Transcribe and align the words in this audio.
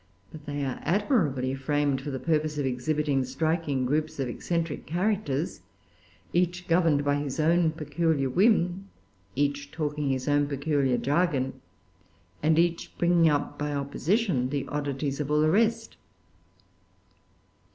But 0.31 0.47
they 0.47 0.65
are 0.65 0.79
admirably 0.81 1.53
framed 1.53 2.01
for 2.01 2.09
the 2.09 2.17
purpose 2.19 2.57
of 2.57 2.65
exhibiting 2.65 3.23
striking 3.23 3.85
groups 3.85 4.19
of 4.19 4.27
eccentric 4.27 4.87
characters, 4.87 5.61
each 6.33 6.67
governed 6.67 7.05
by 7.05 7.17
his 7.17 7.39
own 7.39 7.69
peculiar 7.69 8.27
whim, 8.27 8.89
each 9.35 9.69
talking 9.71 10.09
his 10.09 10.27
own 10.27 10.47
peculiar 10.47 10.97
jargon, 10.97 11.61
and 12.41 12.57
each 12.57 12.97
bringing 12.97 13.29
out 13.29 13.59
by 13.59 13.73
opposition 13.75 14.49
the 14.49 14.67
oddities 14.69 15.19
of 15.19 15.29
all 15.29 15.41
the 15.41 15.51
rest. 15.51 15.97